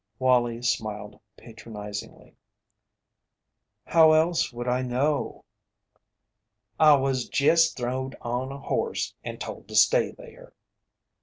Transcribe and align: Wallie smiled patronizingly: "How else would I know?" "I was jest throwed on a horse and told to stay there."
Wallie 0.17 0.63
smiled 0.63 1.19
patronizingly: 1.37 2.35
"How 3.85 4.13
else 4.13 4.51
would 4.51 4.67
I 4.67 4.81
know?" 4.81 5.45
"I 6.79 6.95
was 6.95 7.29
jest 7.29 7.77
throwed 7.77 8.15
on 8.21 8.51
a 8.51 8.57
horse 8.57 9.13
and 9.23 9.39
told 9.39 9.67
to 9.67 9.75
stay 9.75 10.09
there." 10.09 10.55